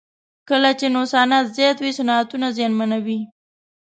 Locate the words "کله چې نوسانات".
0.49-1.45